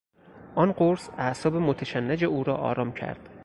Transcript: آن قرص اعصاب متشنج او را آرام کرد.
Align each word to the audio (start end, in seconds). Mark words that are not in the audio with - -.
آن 0.55 0.71
قرص 0.71 1.09
اعصاب 1.17 1.55
متشنج 1.55 2.23
او 2.25 2.43
را 2.43 2.55
آرام 2.57 2.91
کرد. 2.91 3.29